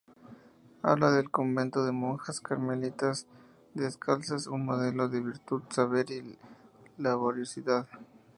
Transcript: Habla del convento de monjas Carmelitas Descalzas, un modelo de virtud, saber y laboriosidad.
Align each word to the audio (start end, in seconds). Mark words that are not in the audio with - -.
Habla 0.81 1.11
del 1.11 1.29
convento 1.29 1.85
de 1.85 1.91
monjas 1.91 2.39
Carmelitas 2.41 3.27
Descalzas, 3.75 4.47
un 4.47 4.65
modelo 4.65 5.07
de 5.09 5.21
virtud, 5.21 5.61
saber 5.69 6.09
y 6.09 6.39
laboriosidad. 6.97 7.87